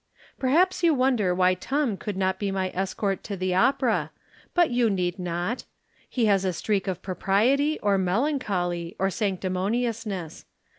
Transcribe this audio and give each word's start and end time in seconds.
Perhaps 0.39 0.81
you 0.81 0.95
wonder 0.95 1.31
why 1.35 1.53
Tom 1.53 1.95
could 1.95 2.17
not 2.17 2.39
be 2.39 2.49
my 2.49 2.71
escort 2.73 3.23
to 3.23 3.37
the 3.37 3.53
opera; 3.53 4.09
but 4.55 4.71
you 4.71 4.89
need 4.89 5.19
not. 5.19 5.65
He 6.09 6.25
has 6.25 6.43
a 6.43 6.53
streak 6.53 6.87
of 6.87 7.03
propriety, 7.03 7.77
or 7.81 7.99
melancholy, 7.99 8.95
or 8.97 9.11
sanc 9.11 9.41
timoniousness. 9.41 10.45